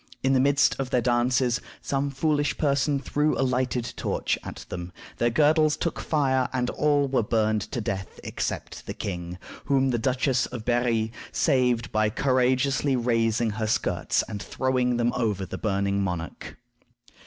[0.23, 4.91] In the midst of their dances, some foolish person threw a lighted torch at them.
[5.17, 9.99] Their girdles took fire, and all were burned to death except the king, whom the
[9.99, 16.01] Duchess of Berri saved by courageously raising her skirts and throwing them over the burning
[16.01, 16.57] monarch.